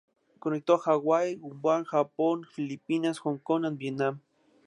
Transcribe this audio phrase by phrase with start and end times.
[0.39, 4.19] Conectó Hawái, Guam, Japón, Filipinas, Hong Kong and Vietnam.